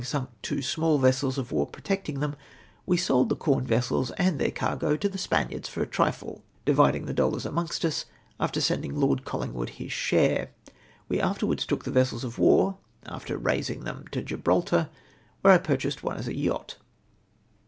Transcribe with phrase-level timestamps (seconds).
[0.03, 2.33] sunk two small sliips of war protecting tlieni—
[2.87, 7.05] we sold the corn vessels and their cargo to the Spaniards for a triile, dividing
[7.05, 8.05] tlie dollars amongst ns,
[8.39, 10.47] after sendmg Lord Colhngwood his sliare.
[11.07, 14.89] We afterwards took the vessels of war after raising them to Gi]3raltar,
[15.41, 16.77] where I purchased one as a yaclit.